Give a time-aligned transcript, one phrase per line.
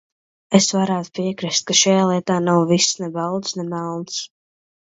[0.59, 4.21] Es varētu piekrist, ka šajā lietā nav viss ne balts, ne melns.